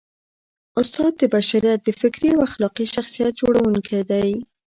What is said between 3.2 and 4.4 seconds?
جوړوونکی دی.